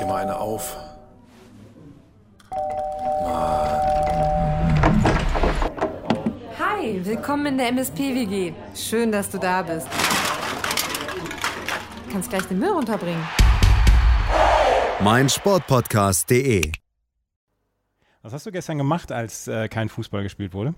[0.00, 0.76] dir mal eine auf.
[6.58, 8.52] Hi, willkommen in der MSP-WG.
[8.74, 9.88] Schön, dass du da bist.
[12.06, 13.22] Du kannst gleich den Müll runterbringen.
[15.00, 16.72] mein Sportpodcast.de.
[18.22, 20.74] Was hast du gestern gemacht, als äh, kein Fußball gespielt wurde?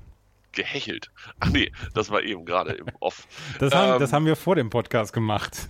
[0.53, 1.11] Gehechelt.
[1.41, 3.27] Ach nee, das war eben gerade im Off.
[3.58, 5.67] Das haben, Ähm, das haben wir vor dem Podcast gemacht.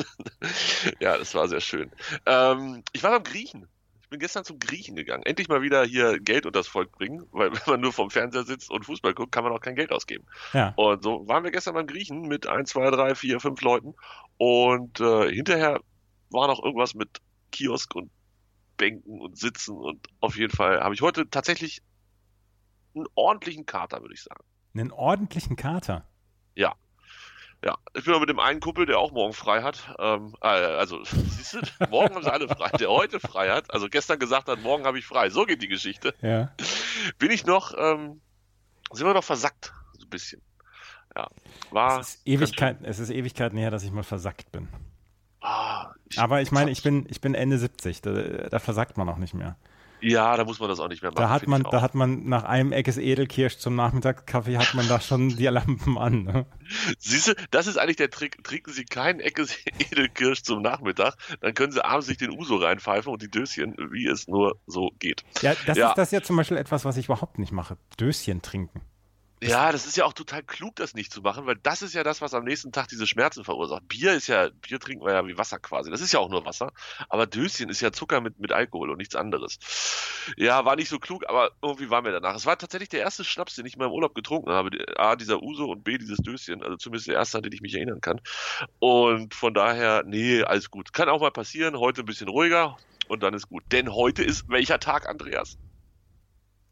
[1.00, 1.90] ja, das war sehr schön.
[2.26, 3.66] Ähm, ich war beim Griechen.
[4.02, 5.22] Ich bin gestern zum Griechen gegangen.
[5.24, 8.44] Endlich mal wieder hier Geld unter das Volk bringen, weil wenn man nur vom Fernseher
[8.44, 10.26] sitzt und Fußball guckt, kann man auch kein Geld ausgeben.
[10.52, 10.72] Ja.
[10.76, 13.94] Und so waren wir gestern beim Griechen mit ein, zwei, drei, vier, fünf Leuten.
[14.36, 15.80] Und äh, hinterher
[16.30, 17.18] war noch irgendwas mit
[17.52, 18.10] Kiosk und
[18.76, 19.76] Bänken und Sitzen.
[19.76, 21.82] Und auf jeden Fall habe ich heute tatsächlich
[22.94, 24.42] einen ordentlichen Kater, würde ich sagen.
[24.74, 26.06] Einen ordentlichen Kater.
[26.54, 26.74] Ja.
[27.62, 29.94] Ja, ich bin mal mit dem einen Kumpel, der auch morgen frei hat.
[29.98, 32.70] Ähm, äh, also, siehst du, morgen haben sie alle frei.
[32.78, 35.28] Der heute frei hat, also gestern gesagt hat, morgen habe ich frei.
[35.28, 36.14] So geht die Geschichte.
[36.22, 36.52] Ja.
[37.18, 38.22] Bin ich noch, ähm,
[38.92, 40.40] sind wir noch versackt, so ein bisschen.
[41.14, 41.28] Ja,
[41.70, 42.00] war.
[42.00, 44.68] Es ist, Ewigkeit, es ist Ewigkeiten her, dass ich mal versackt bin.
[45.42, 48.00] Ah, ich- Aber ich meine, ich bin, ich bin Ende 70.
[48.00, 48.12] Da,
[48.48, 49.56] da versackt man auch nicht mehr.
[50.00, 51.20] Ja, da muss man das auch nicht mehr machen.
[51.22, 55.00] Da hat man, da hat man nach einem Eckes Edelkirsch zum Nachmittagskaffee hat man da
[55.00, 56.24] schon die Lampen an.
[56.24, 56.46] Ne?
[56.98, 58.42] Siehst du, das ist eigentlich der Trick.
[58.44, 63.12] Trinken Sie keinen Eckes Edelkirsch zum Nachmittag, dann können Sie abends sich den Uso reinpfeifen
[63.12, 65.24] und die Döschen, wie es nur so geht.
[65.42, 65.90] Ja, das Ja.
[65.90, 67.76] ist das ist ja zum Beispiel etwas, was ich überhaupt nicht mache.
[67.98, 68.80] Döschen trinken.
[69.42, 72.04] Ja, das ist ja auch total klug, das nicht zu machen, weil das ist ja
[72.04, 73.88] das, was am nächsten Tag diese Schmerzen verursacht.
[73.88, 75.90] Bier ist ja, Bier trinken wir ja wie Wasser quasi.
[75.90, 76.72] Das ist ja auch nur Wasser.
[77.08, 79.58] Aber Döschen ist ja Zucker mit, mit Alkohol und nichts anderes.
[80.36, 82.36] Ja, war nicht so klug, aber irgendwie war mir danach.
[82.36, 84.70] Es war tatsächlich der erste Schnaps, den ich mal im Urlaub getrunken habe.
[84.98, 86.62] A, dieser Uso und B, dieses Döschen.
[86.62, 88.20] Also zumindest der erste, an den ich mich erinnern kann.
[88.78, 90.92] Und von daher, nee, alles gut.
[90.92, 91.78] Kann auch mal passieren.
[91.78, 92.76] Heute ein bisschen ruhiger
[93.08, 93.64] und dann ist gut.
[93.72, 95.56] Denn heute ist welcher Tag, Andreas?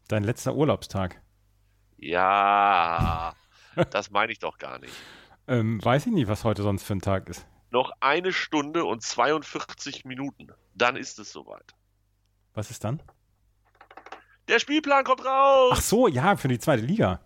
[0.07, 1.19] Dein letzter Urlaubstag.
[1.99, 3.33] Ja,
[3.91, 4.93] das meine ich doch gar nicht.
[5.47, 7.45] Ähm, weiß ich nicht, was heute sonst für ein Tag ist.
[7.71, 10.49] Noch eine Stunde und 42 Minuten.
[10.75, 11.75] Dann ist es soweit.
[12.53, 13.01] Was ist dann?
[14.47, 15.73] Der Spielplan kommt raus!
[15.73, 17.19] Ach so, ja, für die zweite Liga.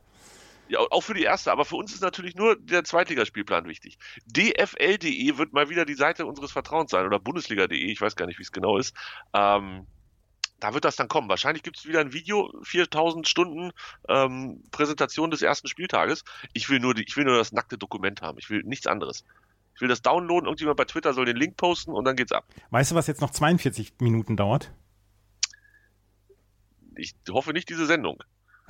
[0.67, 3.97] Ja, auch für die erste, aber für uns ist natürlich nur der Zweitligaspielplan wichtig.
[4.25, 8.39] DFL.de wird mal wieder die Seite unseres Vertrauens sein oder Bundesliga.de, ich weiß gar nicht,
[8.39, 8.95] wie es genau ist.
[9.33, 9.87] Ähm,
[10.63, 11.27] da wird das dann kommen.
[11.27, 13.71] Wahrscheinlich gibt es wieder ein Video, 4000 Stunden
[14.07, 16.23] ähm, Präsentation des ersten Spieltages.
[16.53, 18.37] Ich will nur die, ich will nur das nackte Dokument haben.
[18.39, 19.25] Ich will nichts anderes.
[19.75, 22.45] Ich will das downloaden, irgendjemand bei Twitter soll den Link posten und dann geht's ab.
[22.69, 24.71] Weißt du, was jetzt noch 42 Minuten dauert?
[26.95, 28.23] Ich hoffe nicht diese Sendung.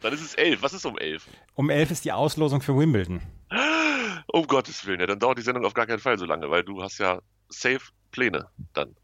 [0.00, 0.60] dann ist es elf.
[0.60, 1.28] Was ist um elf?
[1.54, 3.22] Um 11 ist die Auslosung für Wimbledon.
[4.26, 6.62] Um Gottes Willen, ja, dann dauert die Sendung auf gar keinen Fall so lange, weil
[6.62, 8.94] du hast ja safe Pläne dann.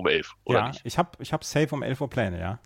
[0.00, 0.80] Um elf, oder ja, nicht?
[0.84, 2.58] ich habe ich hab safe um 11 Uhr Pläne, ja.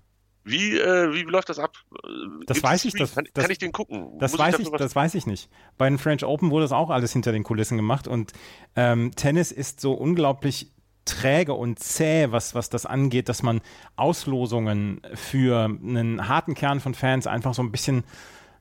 [0.46, 1.72] Wie, äh, wie läuft das ab?
[1.92, 2.08] Äh,
[2.46, 4.18] Das gibt's weiß ich, das- kann, das- kann ich den gucken?
[4.18, 5.48] Das Muss weiß ich, was- das weiß ich nicht.
[5.78, 8.32] Bei den French Open wurde das auch alles hinter den Kulissen gemacht und
[8.76, 10.70] ähm, Tennis ist so unglaublich
[11.06, 13.60] träge und zäh, was, was das angeht, dass man
[13.96, 18.04] Auslosungen für einen harten Kern von Fans einfach so ein bisschen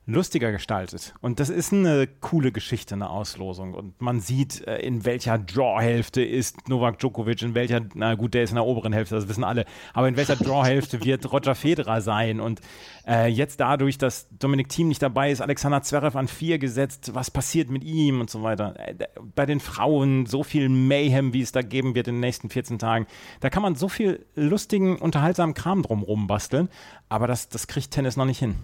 [0.06, 1.14] lustiger gestaltet.
[1.20, 3.72] Und das ist eine coole Geschichte, eine Auslosung.
[3.72, 8.42] Und man sieht, äh, in welcher Draw-Hälfte ist Novak Djokovic, in welcher, na gut, der
[8.42, 9.64] ist in der oberen Hälfte, das wissen alle,
[9.94, 12.40] aber in welcher Draw-Hälfte wird Roger Federer sein.
[12.40, 12.60] Und
[13.06, 17.30] äh, jetzt dadurch, dass Dominik Thiem nicht dabei ist, Alexander Zverev an vier gesetzt, was
[17.30, 18.74] passiert mit ihm und so weiter.
[18.78, 22.50] Äh, bei den Frauen so viel Mayhem, wie es da geben wird in den nächsten
[22.50, 23.06] 14 Tagen.
[23.40, 26.68] Da kann man so viel lustigen, unterhaltsamen Kram drumrum basteln,
[27.08, 28.56] aber das, das kriegt Tennis noch nicht hin.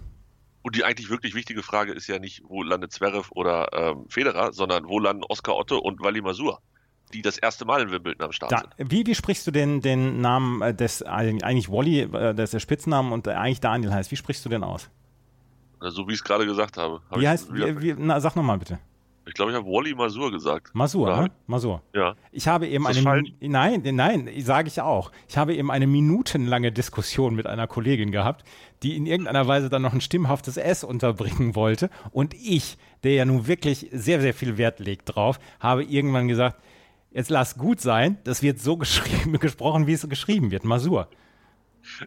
[0.63, 4.53] Und die eigentlich wirklich wichtige Frage ist ja nicht, wo landet Zverev oder ähm, Federer,
[4.53, 6.61] sondern wo landen Oskar Otto und Wally Masur,
[7.13, 8.91] die das erste Mal in Wimbledon am Start Da, sind.
[8.91, 12.59] wie, wie sprichst du den, den Namen äh, des, eigentlich Wally, äh, das ist der
[12.59, 14.11] Spitznamen und eigentlich Daniel heißt?
[14.11, 14.89] Wie sprichst du den aus?
[15.79, 17.01] Also, so wie ich es gerade gesagt habe.
[17.09, 18.77] Hab Wie heißt, wie, wie, na, sag nochmal bitte.
[19.31, 20.75] Ich glaube, ich habe Wally Masur gesagt.
[20.75, 21.23] Masur, Oder ne?
[21.23, 21.81] hab Masur.
[21.95, 22.15] Ja.
[22.33, 25.13] Ich habe eben eine Min- nein, nein, sage ich auch.
[25.29, 28.43] Ich habe eben eine minutenlange Diskussion mit einer Kollegin gehabt,
[28.83, 33.23] die in irgendeiner Weise dann noch ein stimmhaftes S unterbringen wollte und ich, der ja
[33.23, 36.61] nun wirklich sehr sehr viel Wert legt drauf, habe irgendwann gesagt,
[37.11, 41.07] jetzt lass gut sein, das wird so geschrieben, gesprochen, wie es geschrieben wird, Masur.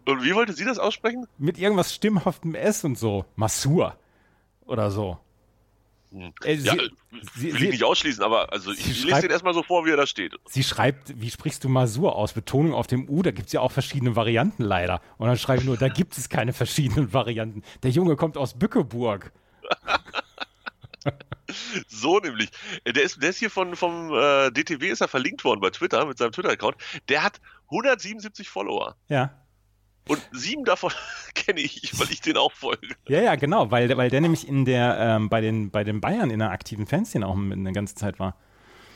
[0.05, 1.27] Und wie wollte sie das aussprechen?
[1.39, 3.97] Mit irgendwas stimmhaftem S und so, Masur
[4.67, 5.17] oder so.
[6.45, 6.75] Äh, sie, ja,
[7.35, 9.63] sie- will sie- ich nicht ausschließen, aber also ich, ich lese schreibt- den erstmal so
[9.63, 10.35] vor, wie er da steht.
[10.47, 12.33] Sie schreibt, wie sprichst du Masur aus?
[12.33, 15.01] Betonung auf dem U, da gibt es ja auch verschiedene Varianten leider.
[15.19, 17.63] Und dann schreibe ich nur, da gibt es keine verschiedenen Varianten.
[17.83, 19.33] Der Junge kommt aus Bückeburg.
[21.89, 22.49] So nämlich.
[22.87, 26.07] Der ist, der ist hier von, vom äh, DTW ist er verlinkt worden bei Twitter
[26.07, 26.77] mit seinem Twitter-Account.
[27.09, 27.41] Der hat
[27.71, 28.97] 177 Follower.
[29.09, 29.31] Ja.
[30.09, 30.93] Und sieben davon
[31.35, 32.95] kenne ich, weil ich den auch folge.
[33.09, 36.31] Ja, ja, genau, weil, weil der nämlich in der, ähm, bei, den, bei den Bayern
[36.31, 38.35] in der aktiven Fanszene auch eine ganze Zeit war.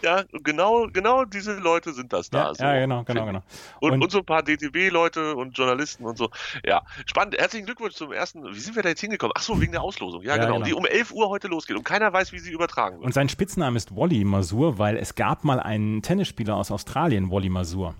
[0.03, 2.49] Ja, genau, genau diese Leute sind das da.
[2.49, 2.65] Ja, so.
[2.65, 3.43] ja genau, genau, genau.
[3.81, 6.31] Und, und, und so ein paar DTB-Leute und Journalisten und so.
[6.65, 7.37] Ja, spannend.
[7.37, 8.45] Herzlichen Glückwunsch zum ersten.
[8.45, 9.33] Wie sind wir da jetzt hingekommen?
[9.37, 10.23] Ach so, wegen der Auslosung.
[10.23, 10.55] Ja, ja genau.
[10.55, 10.67] genau.
[10.67, 13.07] Die um 11 Uhr heute losgeht und keiner weiß, wie sie übertragen wird.
[13.07, 17.49] Und sein Spitzname ist Wally Masur, weil es gab mal einen Tennisspieler aus Australien, Wally
[17.49, 17.95] Masur.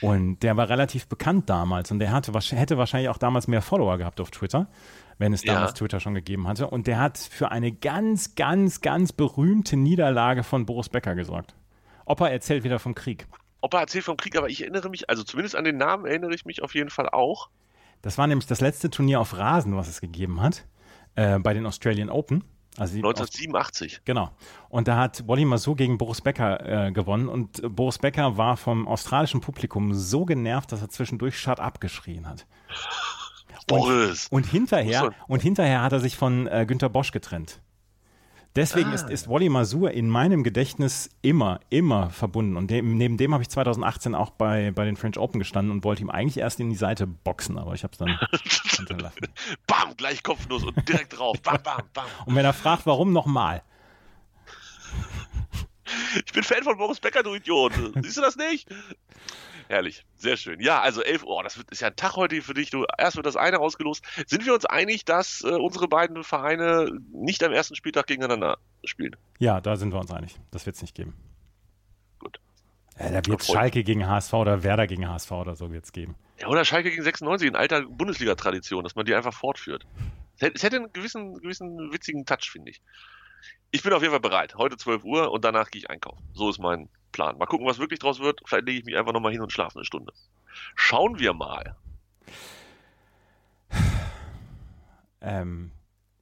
[0.00, 3.98] Und der war relativ bekannt damals und der hatte, hätte wahrscheinlich auch damals mehr Follower
[3.98, 4.66] gehabt auf Twitter,
[5.18, 5.74] wenn es damals ja.
[5.74, 6.68] Twitter schon gegeben hatte.
[6.68, 11.54] Und der hat für eine ganz, ganz, ganz berühmte Niederlage von Boris Becker gesorgt.
[12.06, 13.26] Opa erzählt wieder vom Krieg.
[13.60, 16.46] Opa erzählt vom Krieg, aber ich erinnere mich, also zumindest an den Namen erinnere ich
[16.46, 17.50] mich auf jeden Fall auch.
[18.00, 20.64] Das war nämlich das letzte Turnier auf Rasen, was es gegeben hat,
[21.14, 22.42] äh, bei den Australian Open.
[22.76, 24.02] Also 1987.
[24.04, 24.30] genau.
[24.68, 28.86] Und da hat Wally Masur gegen Boris Becker äh, gewonnen und Boris Becker war vom
[28.86, 32.46] australischen Publikum so genervt, dass er zwischendurch Shut up geschrien hat.
[33.66, 34.28] Boris.
[34.28, 37.60] Und, und hinterher, und hinterher hat er sich von äh, Günter Bosch getrennt.
[38.56, 38.94] Deswegen ah.
[38.94, 42.56] ist, ist Wally Masur in meinem Gedächtnis immer, immer verbunden.
[42.56, 45.84] Und dem, neben dem habe ich 2018 auch bei, bei den French Open gestanden und
[45.84, 48.18] wollte ihm eigentlich erst in die Seite boxen, aber ich habe es dann
[48.76, 49.28] hinterlassen.
[49.68, 51.40] Bam, gleich kopflos und direkt drauf.
[51.42, 52.06] Bam, bam, bam.
[52.26, 53.62] Und wenn er fragt, warum nochmal?
[56.24, 57.72] Ich bin Fan von Boris Becker, du Idiot.
[58.02, 58.68] Siehst du das nicht?
[59.70, 60.58] Herrlich, sehr schön.
[60.58, 62.70] Ja, also 11 Uhr, oh, das ist ja ein Tag heute für dich.
[62.70, 64.04] Du, erst wird das eine ausgelost.
[64.26, 69.14] Sind wir uns einig, dass äh, unsere beiden Vereine nicht am ersten Spieltag gegeneinander spielen?
[69.38, 70.34] Ja, da sind wir uns einig.
[70.50, 71.14] Das wird es nicht geben.
[72.18, 72.40] Gut.
[72.96, 76.16] Äh, da wird Schalke gegen HSV oder Werder gegen HSV oder so wird es geben.
[76.40, 79.86] Ja, oder Schalke gegen 96 in alter Bundesliga-Tradition, dass man die einfach fortführt.
[80.40, 82.82] Es hätte einen gewissen, gewissen witzigen Touch, finde ich.
[83.70, 84.56] Ich bin auf jeden Fall bereit.
[84.56, 86.24] Heute 12 Uhr und danach gehe ich einkaufen.
[86.32, 87.38] So ist mein Plan.
[87.38, 88.40] Mal gucken, was wirklich draus wird.
[88.44, 90.12] Vielleicht lege ich mich einfach nochmal hin und schlafe eine Stunde.
[90.74, 91.76] Schauen wir mal.
[95.20, 95.72] Ähm.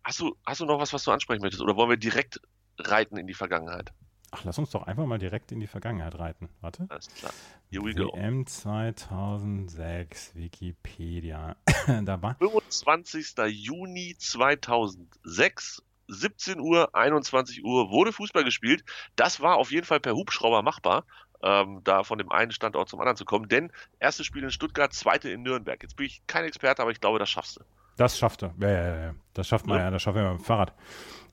[0.04, 1.62] Hast, du, hast du noch was, was du ansprechen möchtest?
[1.62, 2.40] Oder wollen wir direkt
[2.78, 3.92] reiten in die Vergangenheit?
[4.30, 6.50] Ach, lass uns doch einfach mal direkt in die Vergangenheit reiten.
[6.60, 6.86] Warte.
[6.90, 7.32] Alles klar.
[7.70, 8.12] Here we go.
[8.14, 11.56] WM 2006, Wikipedia.
[12.04, 13.34] da war 25.
[13.48, 18.84] Juni 2006 17 Uhr, 21 Uhr wurde Fußball gespielt.
[19.16, 21.04] Das war auf jeden Fall per Hubschrauber machbar,
[21.42, 23.48] ähm, da von dem einen Standort zum anderen zu kommen.
[23.48, 23.70] Denn
[24.00, 25.82] erstes Spiel in Stuttgart, zweite in Nürnberg.
[25.82, 27.60] Jetzt bin ich kein Experte, aber ich glaube, das schaffst du.
[27.96, 28.54] Das schafft er.
[28.60, 29.14] Ja, ja, ja.
[29.34, 30.72] Das schafft man ja, ja das schaffen wir mit dem Fahrrad.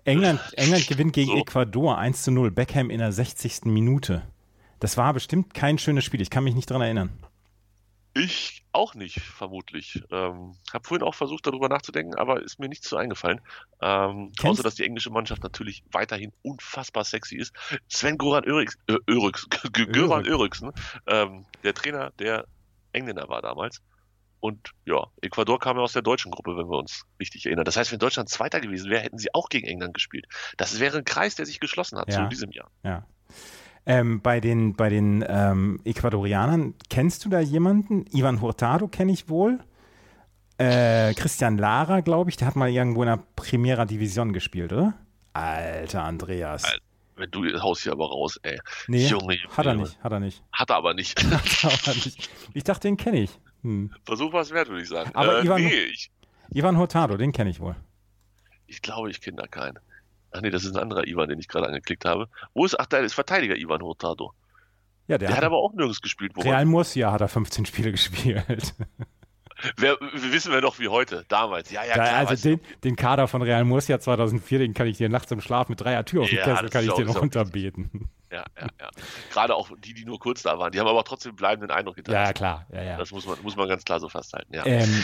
[0.03, 1.37] England, England gewinnt gegen so.
[1.37, 2.51] Ecuador 1 zu 0.
[2.51, 3.65] Beckham in der 60.
[3.65, 4.23] Minute.
[4.79, 6.21] Das war bestimmt kein schönes Spiel.
[6.21, 7.17] Ich kann mich nicht dran erinnern.
[8.17, 10.01] Ich auch nicht, vermutlich.
[10.09, 13.41] Ähm, habe vorhin auch versucht, darüber nachzudenken, aber ist mir nichts so eingefallen.
[13.81, 17.53] Ähm, außer, dass die englische Mannschaft natürlich weiterhin unfassbar sexy ist.
[17.89, 20.71] Sven Goran Öriks, äh, Öriks, Göran Öriksen,
[21.07, 22.45] ähm, der Trainer der
[22.93, 23.81] Engländer war damals.
[24.39, 27.65] Und ja, Ecuador kam ja aus der deutschen Gruppe, wenn wir uns richtig erinnern.
[27.65, 30.25] Das heißt, wenn Deutschland Zweiter gewesen wäre, hätten sie auch gegen England gespielt.
[30.55, 32.15] Das wäre ein Kreis, der sich geschlossen hat ja.
[32.15, 32.71] zu in diesem Jahr.
[32.83, 33.05] Ja.
[33.87, 38.05] Ähm, bei den, bei den ähm, Ecuadorianern, kennst du da jemanden?
[38.11, 39.59] Ivan Hurtado kenne ich wohl.
[40.57, 44.93] Äh, Christian Lara, glaube ich, der hat mal irgendwo in der Primera Division gespielt, oder?
[45.33, 46.63] Alter Andreas.
[47.17, 48.59] Wenn du haust hier aber raus, ey.
[48.87, 50.43] Nee, Junge, hat er nicht, hat er nicht.
[50.51, 51.23] Hat er aber nicht.
[51.31, 52.29] hat er aber nicht.
[52.53, 53.39] Ich dachte, den kenne ich.
[53.61, 53.91] Hm.
[54.03, 55.11] Versuch was wert, würde ich sagen.
[55.13, 56.11] Aber äh, Ivan, nee, ich,
[56.51, 57.75] Ivan Hurtado, den kenne ich wohl.
[58.67, 59.79] Ich glaube, ich kenne da keinen.
[60.35, 62.27] Ach nee, das ist ein anderer Ivan, den ich gerade angeklickt habe.
[62.53, 64.33] Wo ist, ach, da ist Verteidiger Ivan Hurtado.
[65.07, 66.33] Ja, der, der hat, hat, aber auch nirgends gespielt.
[66.35, 66.49] Woran?
[66.49, 68.73] Real Murcia hat er 15 Spiele gespielt.
[69.77, 71.71] Wer, wissen wir doch wie heute, damals.
[71.71, 75.07] Ja, ja, klar, also den, den, Kader von Real Murcia 2004, den kann ich dir
[75.07, 78.09] nachts im Schlaf mit dreier Tür auf dem ja, Kessel, kann ich dir noch runterbeten.
[78.29, 78.89] Ja, ja, ja.
[79.31, 82.27] Gerade auch die, die nur kurz da waren, die haben aber trotzdem bleibenden Eindruck hinterlassen.
[82.27, 82.67] Ja, klar.
[82.73, 82.97] Ja, ja.
[82.97, 84.65] Das muss man, muss man ganz klar so festhalten, ja.
[84.65, 85.03] Ähm,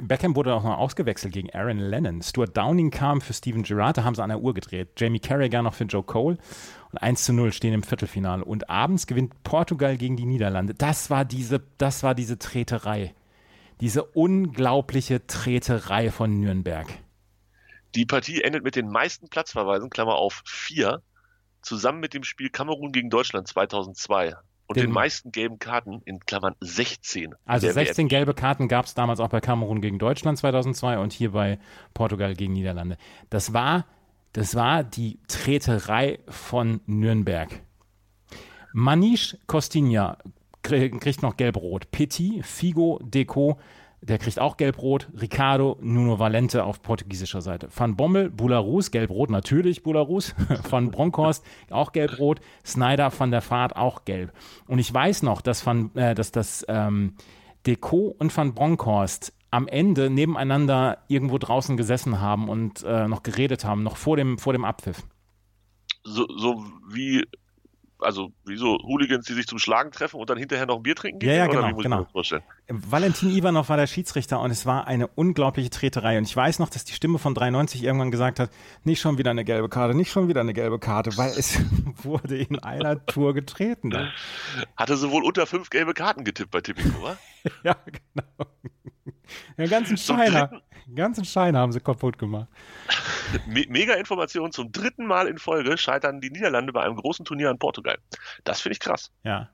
[0.00, 2.22] Beckham wurde auch noch ausgewechselt gegen Aaron Lennon.
[2.22, 4.90] Stuart Downing kam für Steven Gerrard, da haben sie an der Uhr gedreht.
[4.96, 6.38] Jamie Carragher noch für Joe Cole.
[6.92, 8.44] Und 1 zu 0 stehen im Viertelfinale.
[8.44, 10.74] Und abends gewinnt Portugal gegen die Niederlande.
[10.74, 13.14] Das war diese, das war diese Treterei.
[13.80, 16.86] Diese unglaubliche Treterei von Nürnberg.
[17.96, 21.02] Die Partie endet mit den meisten Platzverweisen, Klammer auf vier,
[21.62, 24.34] zusammen mit dem Spiel Kamerun gegen Deutschland 2002
[24.70, 27.34] und den, den meisten gelben Karten in Klammern 16.
[27.44, 28.08] Also 16 WM.
[28.08, 31.58] gelbe Karten gab es damals auch bei Kamerun gegen Deutschland 2002 und hier bei
[31.92, 32.96] Portugal gegen Niederlande.
[33.30, 33.84] Das war,
[34.32, 37.48] das war die Treterei von Nürnberg.
[38.72, 40.18] Manish Costinha
[40.62, 41.90] kriegt noch gelb-rot.
[41.90, 43.58] Petit, Figo, Deco,
[44.02, 45.08] der kriegt auch gelb-rot.
[45.20, 47.68] Ricardo Nuno Valente auf portugiesischer Seite.
[47.74, 50.34] Van Bommel, Bularus, gelb-rot, natürlich Bularus.
[50.70, 52.40] Van Bronckhorst, auch gelb-rot.
[52.64, 54.32] Snyder van der Vaart, auch gelb.
[54.66, 57.14] Und ich weiß noch, dass, Van, äh, dass das ähm,
[57.66, 63.64] Deco und Van Bronckhorst am Ende nebeneinander irgendwo draußen gesessen haben und äh, noch geredet
[63.64, 65.02] haben, noch vor dem, vor dem Abpfiff.
[66.04, 67.24] So, so wie
[68.02, 70.94] also wie so Hooligans, die sich zum Schlagen treffen und dann hinterher noch ein Bier
[70.94, 71.30] trinken gehen?
[71.30, 72.06] Ja, ja, genau, genau.
[72.68, 76.18] Valentin Ivanov war der Schiedsrichter und es war eine unglaubliche Treterei.
[76.18, 78.50] Und ich weiß noch, dass die Stimme von 93 irgendwann gesagt hat,
[78.84, 81.60] nicht schon wieder eine gelbe Karte, nicht schon wieder eine gelbe Karte, weil es
[82.02, 83.92] wurde in einer Tour getreten.
[84.76, 87.18] Hatte sie wohl unter fünf gelbe Karten getippt bei Tipico, oder?
[87.62, 88.50] ja, genau.
[89.58, 90.62] Den ganzen Scheiner,
[90.94, 92.48] ganzen Scheiner haben sie kaputt gemacht.
[93.46, 94.52] Me mega Information.
[94.52, 97.98] Zum dritten Mal in Folge scheitern die Niederlande bei einem großen Turnier in Portugal.
[98.44, 99.10] Das finde ich krass.
[99.24, 99.50] Ja.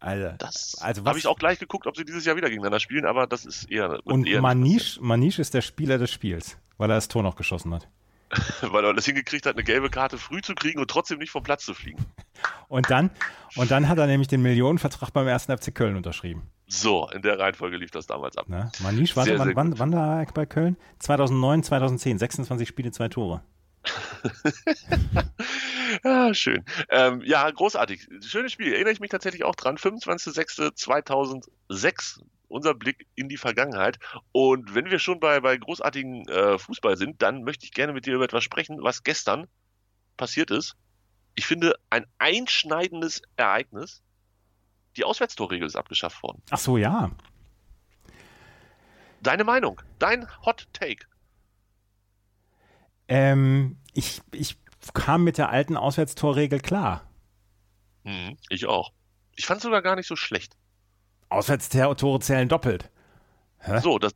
[0.00, 0.34] Alter.
[0.38, 3.26] Das also habe ich auch gleich geguckt, ob sie dieses Jahr wieder gegeneinander spielen, aber
[3.26, 4.00] das ist eher.
[4.04, 7.74] Und eher Manish, Manish ist der Spieler des Spiels, weil er das Tor noch geschossen
[7.74, 7.86] hat.
[8.62, 11.42] weil er das hingekriegt hat, eine gelbe Karte früh zu kriegen und trotzdem nicht vom
[11.42, 12.04] Platz zu fliegen.
[12.68, 13.10] Und dann,
[13.56, 16.42] und dann hat er nämlich den Millionenvertrag beim ersten FC Köln unterschrieben.
[16.66, 18.46] So, in der Reihenfolge lief das damals ab.
[18.48, 20.76] Na, Manisch, warte, sehr, wann, sehr wann, wann war er bei Köln?
[21.00, 23.42] 2009, 2010, 26 Spiele, zwei Tore.
[26.04, 26.64] ja, schön.
[26.90, 28.06] Ähm, ja, großartig.
[28.20, 28.72] Schönes Spiel.
[28.72, 29.78] Erinnere ich mich tatsächlich auch dran.
[29.78, 32.20] 25.06.2006.
[32.50, 33.98] Unser Blick in die Vergangenheit.
[34.32, 38.06] Und wenn wir schon bei, bei großartigen äh, Fußball sind, dann möchte ich gerne mit
[38.06, 39.46] dir über etwas sprechen, was gestern
[40.16, 40.74] passiert ist.
[41.34, 44.02] Ich finde ein einschneidendes Ereignis
[44.96, 46.42] die Auswärtstorregel ist abgeschafft worden.
[46.50, 47.10] Ach so, ja.
[49.22, 51.06] Deine Meinung, dein Hot Take.
[53.08, 54.56] Ähm, ich, ich
[54.94, 57.08] kam mit der alten Auswärtstorregel klar.
[58.04, 58.92] Hm, ich auch.
[59.36, 60.56] Ich fand es sogar gar nicht so schlecht.
[61.30, 62.90] Auswärtstore zählen doppelt.
[63.58, 63.80] Hä?
[63.80, 64.12] So, das,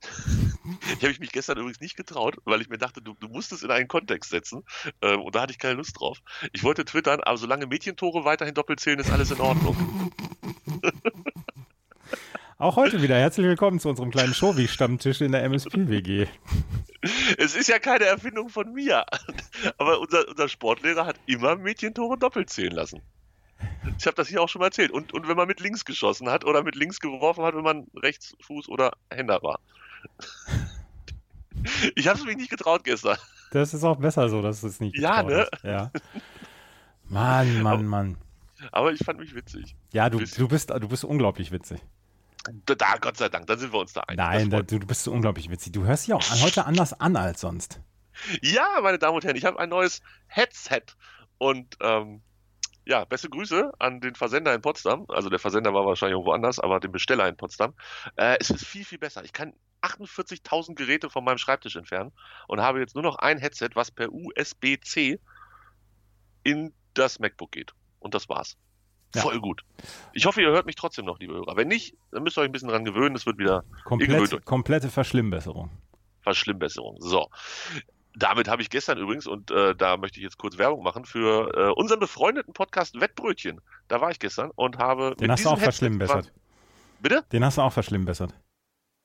[0.98, 3.62] ich habe mich gestern übrigens nicht getraut, weil ich mir dachte, du, du musst es
[3.62, 4.64] in einen Kontext setzen.
[5.02, 6.18] Ähm, und da hatte ich keine Lust drauf.
[6.52, 10.12] Ich wollte twittern, aber solange Mädchentore weiterhin doppelt zählen, ist alles in Ordnung.
[12.58, 16.26] Auch heute wieder herzlich willkommen zu unserem kleinen Showy-Stammtisch in der MSP-WG.
[17.38, 19.06] Es ist ja keine Erfindung von mir.
[19.78, 23.00] Aber unser, unser Sportlehrer hat immer Mädchentore doppelt zählen lassen.
[23.98, 24.90] Ich habe das hier auch schon mal erzählt.
[24.90, 27.86] Und, und wenn man mit links geschossen hat oder mit links geworfen hat, wenn man
[27.94, 29.60] Rechtsfuß oder Händer war.
[31.94, 33.18] Ich habe es mich nicht getraut gestern.
[33.50, 35.42] Das ist auch besser so, dass es nicht Ja, ne?
[35.42, 35.64] Ist.
[35.64, 35.90] Ja.
[37.08, 38.16] Mann, Mann, Mann.
[38.72, 39.76] Aber ich fand mich witzig.
[39.92, 41.80] Ja, du, du, bist, du bist unglaublich witzig.
[42.64, 44.16] Da, Gott sei Dank, da sind wir uns da einig.
[44.16, 45.72] Nein, da, du, du bist so unglaublich witzig.
[45.72, 47.80] Du hörst dich auch heute anders an als sonst.
[48.40, 50.82] Ja, meine Damen und Herren, ich habe ein neues Headset
[51.38, 52.22] und ähm,
[52.90, 55.06] ja, beste Grüße an den Versender in Potsdam.
[55.08, 57.72] Also der Versender war wahrscheinlich irgendwo anders, aber den Besteller in Potsdam.
[58.16, 59.24] Äh, es ist viel, viel besser.
[59.24, 62.10] Ich kann 48.000 Geräte von meinem Schreibtisch entfernen
[62.48, 65.20] und habe jetzt nur noch ein Headset, was per USB-C
[66.42, 67.74] in das MacBook geht.
[68.00, 68.56] Und das war's.
[69.14, 69.22] Ja.
[69.22, 69.62] Voll gut.
[70.12, 71.56] Ich hoffe, ihr hört mich trotzdem noch, liebe Hörer.
[71.56, 73.14] Wenn nicht, dann müsst ihr euch ein bisschen dran gewöhnen.
[73.14, 73.64] Es wird wieder.
[73.84, 75.70] Komplett, komplette Verschlimmbesserung.
[76.22, 76.96] Verschlimmbesserung.
[77.00, 77.28] So.
[78.14, 81.54] Damit habe ich gestern übrigens, und äh, da möchte ich jetzt kurz Werbung machen, für
[81.54, 83.60] äh, unseren befreundeten Podcast Wettbrötchen.
[83.88, 85.14] Da war ich gestern und habe.
[85.20, 86.32] Den hast du auch Headset verschlimmbessert.
[87.00, 87.24] Bitte?
[87.32, 88.34] Den hast du auch verschlimmbessert.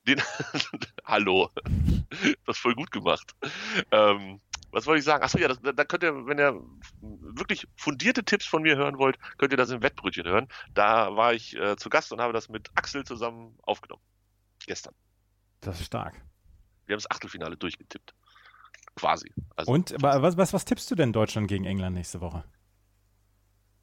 [0.06, 0.20] Den,
[1.04, 1.50] Hallo.
[2.46, 3.34] das voll gut gemacht.
[3.90, 5.24] Ähm, was wollte ich sagen?
[5.24, 6.60] Achso, ja, das, da könnt ihr, wenn ihr
[7.00, 10.48] wirklich fundierte Tipps von mir hören wollt, könnt ihr das im Wettbrötchen hören.
[10.74, 14.02] Da war ich äh, zu Gast und habe das mit Axel zusammen aufgenommen.
[14.66, 14.94] Gestern.
[15.60, 16.14] Das ist stark.
[16.86, 18.14] Wir haben das Achtelfinale durchgetippt.
[18.96, 19.30] Quasi.
[19.54, 22.44] Also, und was, was, was tippst du denn Deutschland gegen England nächste Woche?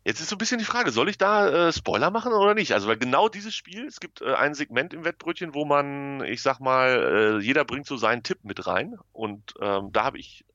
[0.06, 2.74] Jetzt ist so ein bisschen die Frage, soll ich da äh, Spoiler machen oder nicht?
[2.74, 6.42] Also, weil genau dieses Spiel, es gibt äh, ein Segment im Wettbrötchen, wo man, ich
[6.42, 8.96] sag mal, äh, jeder bringt so seinen Tipp mit rein.
[9.14, 10.46] Und ähm, da habe ich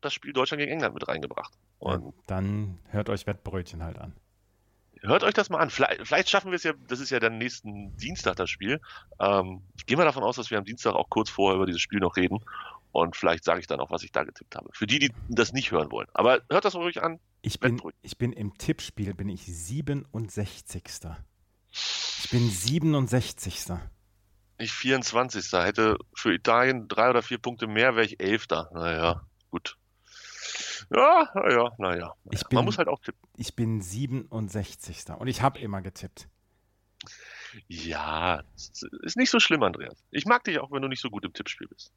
[0.00, 1.52] das Spiel Deutschland gegen England mit reingebracht.
[1.78, 4.14] Und ja, dann hört euch Wettbrötchen halt an.
[5.06, 5.70] Hört euch das mal an.
[5.70, 8.80] Vielleicht, vielleicht schaffen wir es ja, das ist ja dann nächsten Dienstag das Spiel.
[9.20, 11.80] Ähm, ich gehe mal davon aus, dass wir am Dienstag auch kurz vorher über dieses
[11.80, 12.40] Spiel noch reden.
[12.92, 14.70] Und vielleicht sage ich dann auch, was ich da getippt habe.
[14.72, 16.08] Für die, die das nicht hören wollen.
[16.14, 17.20] Aber hört das mal ruhig an.
[17.42, 20.82] Ich bin, ich bin im Tippspiel, bin ich 67.
[21.70, 23.66] Ich bin 67.
[24.58, 25.52] Ich 24.
[25.52, 28.70] Hätte für Italien drei oder vier Punkte mehr, wäre ich Elfter.
[28.72, 29.76] Naja, gut.
[30.90, 32.14] Ja, naja, naja.
[32.52, 33.20] Man muss halt auch tippen.
[33.36, 35.10] Ich bin 67.
[35.18, 36.28] Und ich habe immer getippt.
[37.68, 38.42] Ja,
[39.02, 40.04] ist nicht so schlimm, Andreas.
[40.10, 41.92] Ich mag dich auch, wenn du nicht so gut im Tippspiel bist.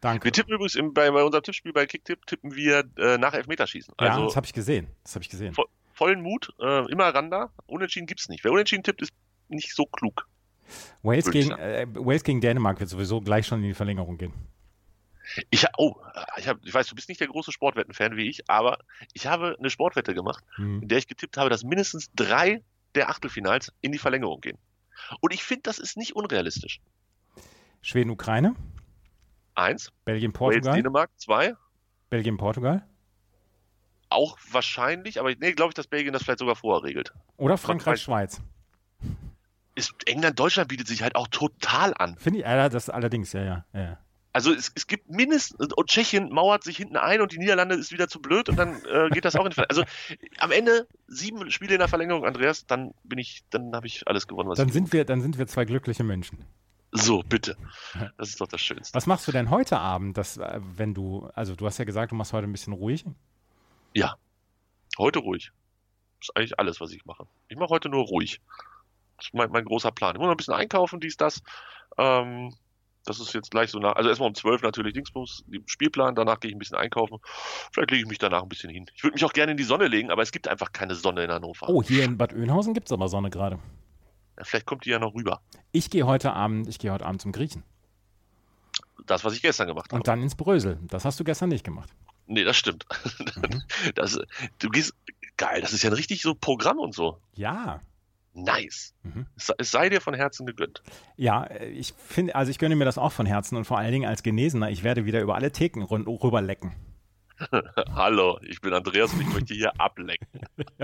[0.00, 0.24] Danke.
[0.24, 3.94] Wir tippen übrigens im, bei, bei, unserem Tippspiel bei Kicktipp tippen wir äh, nach Elfmeterschießen.
[3.96, 4.88] Also, ja, das habe ich gesehen.
[5.02, 5.54] Das habe ich gesehen.
[5.54, 7.50] Vo vollen Mut, äh, immer Randa.
[7.66, 8.44] Unentschieden gibt es nicht.
[8.44, 9.12] Wer unentschieden tippt, ist
[9.48, 10.28] nicht so klug.
[11.02, 14.34] Wales gegen, äh, Wales gegen Dänemark wird sowieso gleich schon in die Verlängerung gehen.
[15.50, 15.96] Ich, oh,
[16.36, 18.78] ich, hab, ich weiß, du bist nicht der große Sportwetten-Fan wie ich, aber
[19.12, 20.82] ich habe eine Sportwette gemacht, Hm.
[20.82, 22.62] in der ich getippt habe, dass mindestens drei
[22.94, 24.58] der Achtelfinals in die Verlängerung gehen.
[25.20, 26.80] Und ich finde, das ist nicht unrealistisch.
[27.82, 28.54] Schweden, Ukraine,
[29.54, 31.54] Eins, Belgien, Wales, Portugal, Dänemark, zwei,
[32.10, 32.86] Belgien, Portugal
[34.08, 37.12] auch wahrscheinlich, aber nee, glaube ich, dass Belgien das vielleicht sogar vorher regelt.
[37.36, 38.30] oder Frankreich, Frankreich.
[38.30, 38.42] Schweiz.
[39.74, 42.16] Ist, England, Deutschland bietet sich halt auch total an.
[42.16, 43.98] Finde ich, ja, das allerdings, ja, ja, ja.
[44.36, 47.90] Also es, es gibt mindestens, und Tschechien mauert sich hinten ein und die Niederlande ist
[47.90, 49.52] wieder zu blöd und dann äh, geht das auch in.
[49.70, 49.82] Also
[50.36, 54.28] am Ende sieben Spiele in der Verlängerung, Andreas, dann bin ich, dann habe ich alles
[54.28, 56.44] gewonnen, was Dann ich sind wir, dann sind wir zwei glückliche Menschen.
[56.92, 57.56] So, bitte.
[58.18, 58.94] Das ist doch das Schönste.
[58.94, 62.12] Was machst du denn heute Abend, dass, äh, wenn du, also du hast ja gesagt,
[62.12, 63.06] du machst heute ein bisschen ruhig.
[63.94, 64.16] Ja.
[64.98, 65.50] Heute ruhig.
[66.20, 67.26] Das ist eigentlich alles, was ich mache.
[67.48, 68.42] Ich mache heute nur ruhig.
[69.16, 70.14] Das ist mein, mein großer Plan.
[70.14, 71.42] Ich muss noch ein bisschen einkaufen, dies, das.
[71.96, 72.54] Ähm,
[73.06, 73.96] das ist jetzt gleich so nach.
[73.96, 77.18] Also erstmal um 12 natürlich Dingsbums, Spielplan, danach gehe ich ein bisschen einkaufen.
[77.72, 78.86] Vielleicht lege ich mich danach ein bisschen hin.
[78.94, 81.24] Ich würde mich auch gerne in die Sonne legen, aber es gibt einfach keine Sonne
[81.24, 81.68] in Hannover.
[81.68, 83.58] Oh, hier in Bad Oeynhausen gibt es aber Sonne gerade.
[84.36, 85.40] Ja, Vielleicht kommt die ja noch rüber.
[85.72, 87.62] Ich gehe heute Abend, ich gehe heute Abend zum Griechen.
[89.06, 89.96] Das, was ich gestern gemacht habe.
[89.96, 90.78] Und dann ins Brösel.
[90.88, 91.90] Das hast du gestern nicht gemacht.
[92.26, 92.86] Nee, das stimmt.
[93.94, 94.18] Das,
[94.58, 94.94] du gehst.
[95.36, 97.18] Geil, das ist ja ein richtig so Programm und so.
[97.34, 97.80] Ja.
[98.36, 98.94] Nice.
[99.02, 99.26] Mhm.
[99.36, 100.82] Es sei- dir von Herzen gegönnt.
[101.16, 104.08] Ja, ich finde, also ich gönne mir das auch von Herzen und vor allen Dingen
[104.08, 106.74] als Genesener, ich werde wieder über alle Theken rund, rüber lecken.
[107.94, 110.26] Hallo, ich bin Andreas und ich möchte hier ablecken.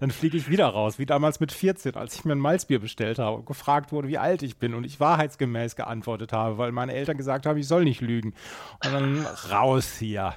[0.00, 3.18] Dann fliege ich wieder raus, wie damals mit 14, als ich mir ein Malzbier bestellt
[3.18, 6.94] habe und gefragt wurde, wie alt ich bin und ich wahrheitsgemäß geantwortet habe, weil meine
[6.94, 8.32] Eltern gesagt haben, ich soll nicht lügen.
[8.82, 10.34] Und dann raus hier.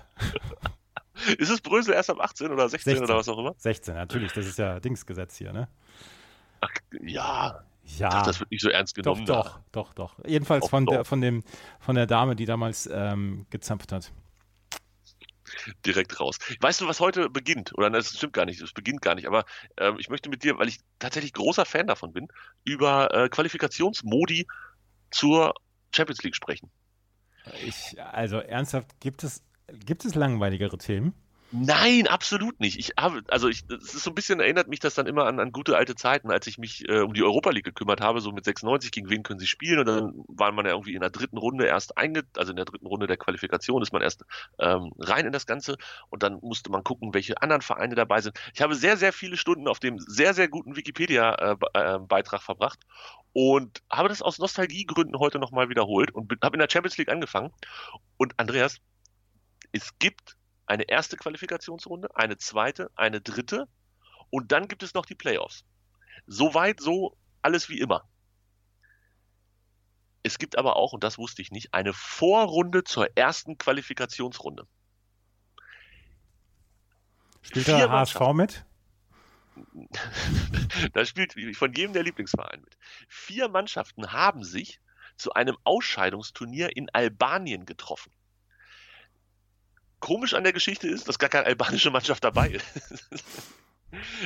[1.38, 3.06] Ist es Brösel erst ab 18 oder 16, 16.
[3.06, 3.54] oder was auch immer?
[3.58, 5.70] 16, natürlich, das ist ja Dingsgesetz hier, ne?
[6.66, 6.70] Ach,
[7.02, 7.64] ja,
[7.98, 8.10] Ja.
[8.10, 9.26] ach, das wird nicht so ernst genommen.
[9.26, 10.16] doch, doch, doch.
[10.26, 11.08] Jedenfalls Doch, von, Der, doch.
[11.08, 11.44] von, dem,
[11.80, 14.12] von der Dame, die damals ähm, gezapft hat.
[15.86, 16.38] Direkt raus.
[16.62, 17.78] Weißt du, was heute beginnt?
[17.78, 19.28] Oder das stimmt gar nicht, es beginnt gar nicht.
[19.28, 19.46] Aber
[19.78, 22.28] ähm, ich möchte mit dir, weil ich tatsächlich großer Fan davon bin,
[22.64, 24.48] über äh, Qualifikationsmodi
[25.12, 25.54] zur
[25.94, 26.72] Champions League sprechen.
[27.66, 31.14] Ich, also ernsthaft, gibt es, gibt es langweiligere Themen?
[31.56, 32.80] Nein, absolut nicht.
[32.80, 35.40] Ich habe, also ich, es ist so ein bisschen erinnert mich das dann immer an,
[35.40, 38.32] an gute alte Zeiten, als ich mich äh, um die Europa League gekümmert habe, so
[38.32, 41.12] mit 96, gegen wen können sie spielen und dann war man ja irgendwie in der
[41.12, 44.26] dritten Runde erst einge, also in der dritten Runde der Qualifikation ist man erst
[44.58, 45.78] ähm, rein in das Ganze
[46.10, 48.36] und dann musste man gucken, welche anderen Vereine dabei sind.
[48.56, 52.80] Ich habe sehr, sehr viele Stunden auf dem sehr, sehr guten Wikipedia-Beitrag verbracht
[53.32, 57.52] und habe das aus Nostalgiegründen heute nochmal wiederholt und habe in der Champions League angefangen
[58.18, 58.80] und Andreas,
[59.72, 63.68] es gibt eine erste Qualifikationsrunde, eine zweite, eine dritte
[64.30, 65.66] und dann gibt es noch die Playoffs.
[66.26, 68.08] Soweit so alles wie immer.
[70.24, 74.66] Es gibt aber auch, und das wusste ich nicht, eine Vorrunde zur ersten Qualifikationsrunde.
[77.42, 78.66] Spielt der HSV mit?
[80.94, 82.78] da spielt von jedem der Lieblingsverein mit.
[83.08, 84.80] Vier Mannschaften haben sich
[85.16, 88.12] zu einem Ausscheidungsturnier in Albanien getroffen.
[90.04, 92.66] Komisch an der Geschichte ist, dass gar keine albanische Mannschaft dabei ist.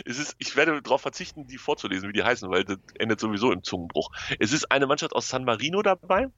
[0.06, 3.52] Es ist, ich werde darauf verzichten, die vorzulesen, wie die heißen, weil das endet sowieso
[3.52, 4.12] im Zungenbruch.
[4.40, 6.30] Es ist eine Mannschaft aus San Marino dabei,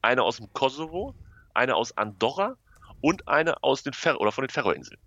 [0.00, 1.14] eine aus dem Kosovo,
[1.52, 2.56] eine aus Andorra
[3.02, 4.98] und eine aus den Fer oder von den Färöerinseln.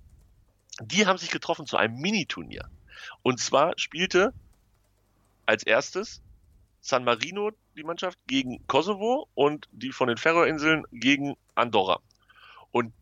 [0.80, 2.70] Die haben sich getroffen zu einem Miniturnier.
[3.24, 4.32] Und zwar spielte
[5.48, 6.22] als erstes
[6.82, 12.00] San Marino die Mannschaft gegen Kosovo und die von den Färöerinseln gegen Andorra.
[12.72, 12.94] Und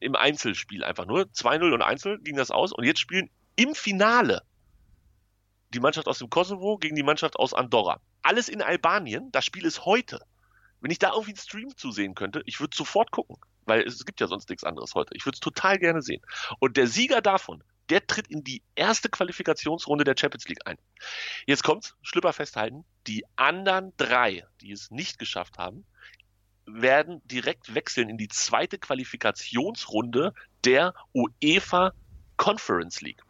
[0.00, 4.42] im Einzelspiel einfach nur 2-0 und Einzel ging das aus und jetzt spielen im Finale
[5.72, 8.00] die Mannschaft aus dem Kosovo gegen die Mannschaft aus Andorra.
[8.22, 10.20] Alles in Albanien, das Spiel ist heute.
[10.80, 13.36] Wenn ich da irgendwie einen Stream zusehen könnte, ich würde sofort gucken,
[13.66, 15.14] weil es gibt ja sonst nichts anderes heute.
[15.14, 16.22] Ich würde es total gerne sehen.
[16.58, 20.78] Und der Sieger davon, der tritt in die erste Qualifikationsrunde der Champions League ein.
[21.46, 25.84] Jetzt kommt's, Schlüpper festhalten, die anderen drei, die es nicht geschafft haben,
[26.74, 31.92] werden direkt wechseln in die zweite Qualifikationsrunde der UEFA
[32.36, 33.22] Conference League.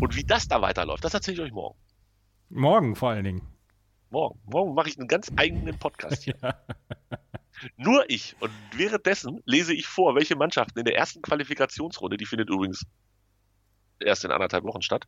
[0.00, 1.78] Und wie das da weiterläuft, das erzähle ich euch morgen.
[2.48, 3.42] Morgen vor allen Dingen.
[4.10, 4.40] Morgen.
[4.44, 6.34] Morgen mache ich einen ganz eigenen Podcast hier.
[7.76, 8.34] Nur ich.
[8.40, 12.86] Und währenddessen lese ich vor, welche Mannschaften in der ersten Qualifikationsrunde, die findet übrigens
[14.00, 15.06] erst in anderthalb Wochen statt,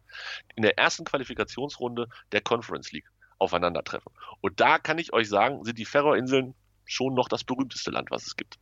[0.55, 3.11] in der ersten Qualifikationsrunde der Conference League
[3.43, 4.13] aufeinandertreffen.
[4.41, 8.27] Und da kann ich euch sagen, sind die Färöerinseln schon noch das berühmteste Land, was
[8.27, 8.59] es gibt.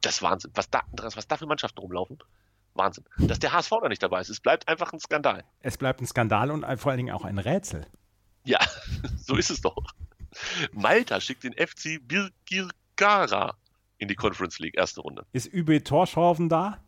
[0.00, 0.50] Das ist Wahnsinn.
[0.54, 2.18] Was da, was da für Mannschaften rumlaufen?
[2.74, 3.04] Wahnsinn.
[3.18, 5.44] Dass der HSV da nicht dabei ist, es bleibt einfach ein Skandal.
[5.60, 7.86] Es bleibt ein Skandal und vor allen Dingen auch ein Rätsel.
[8.44, 8.60] Ja,
[9.16, 9.76] so ist es doch.
[10.72, 13.56] Malta schickt den FC Birkirkara
[13.98, 15.24] in die Conference League, erste Runde.
[15.32, 16.78] Ist Übe Torschorven da?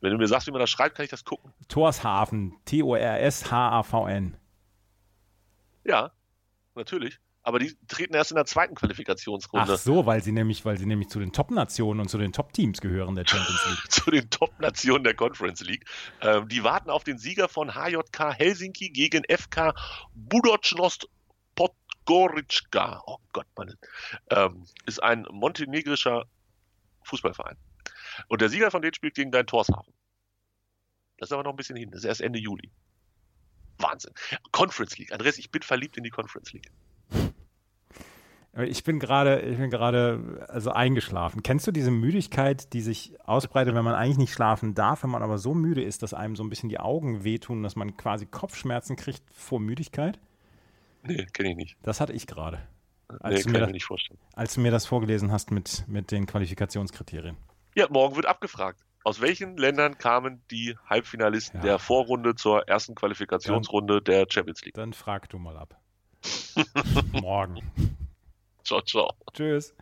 [0.00, 1.52] Wenn du mir sagst, wie man das schreibt, kann ich das gucken.
[1.68, 4.36] Torshafen, T-O-R-S-H-A-V-N.
[5.84, 6.12] Ja,
[6.74, 7.18] natürlich.
[7.46, 9.74] Aber die treten erst in der zweiten Qualifikationsrunde.
[9.74, 12.80] Ach so, weil sie nämlich, weil sie nämlich zu den Top-Nationen und zu den Top-Teams
[12.80, 13.92] gehören der Champions League.
[13.92, 15.84] zu den Top-Nationen der Conference League.
[16.22, 19.74] Ähm, die warten auf den Sieger von HJK Helsinki gegen FK
[20.14, 21.06] Budocnost
[21.54, 23.02] Podgorica.
[23.06, 23.74] Oh Gott, Mann.
[24.30, 26.24] Ähm, ist ein montenegrischer
[27.02, 27.58] Fußballverein.
[28.28, 29.92] Und der Sieger von denen spielt gegen dein Torshafen.
[31.18, 31.90] Das ist aber noch ein bisschen hin.
[31.90, 32.70] Das ist erst Ende Juli.
[33.78, 34.12] Wahnsinn.
[34.52, 35.12] Conference League.
[35.12, 36.70] Andreas, ich bin verliebt in die Conference League.
[38.56, 41.42] Ich bin gerade, ich bin gerade also eingeschlafen.
[41.42, 45.24] Kennst du diese Müdigkeit, die sich ausbreitet, wenn man eigentlich nicht schlafen darf, wenn man
[45.24, 48.26] aber so müde ist, dass einem so ein bisschen die Augen wehtun, dass man quasi
[48.26, 50.20] Kopfschmerzen kriegt vor Müdigkeit?
[51.02, 51.76] Nee, kenne ich nicht.
[51.82, 52.60] Das hatte ich gerade.
[53.10, 54.20] Nee, kann ich mir nicht vorstellen.
[54.34, 57.36] Als du mir das vorgelesen hast mit, mit den Qualifikationskriterien.
[57.74, 58.80] Ja, morgen wird abgefragt.
[59.06, 61.66] Aus welchen Ländern kamen die Halbfinalisten ja.
[61.66, 64.72] der Vorrunde zur ersten Qualifikationsrunde dann, der Champions League?
[64.72, 65.78] Dann frag du mal ab.
[67.12, 67.60] morgen.
[68.64, 69.12] Ciao, ciao.
[69.34, 69.74] Tschüss.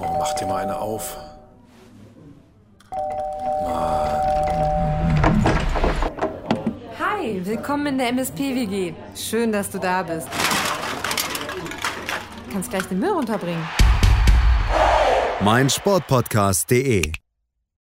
[0.00, 1.27] Oh, mach dir mal eine auf.
[7.48, 8.94] Willkommen in der MSP-WG.
[9.16, 10.28] Schön, dass du da bist.
[12.52, 13.66] Kannst gleich den Müll runterbringen.
[15.40, 17.12] Mein Sportpodcast.de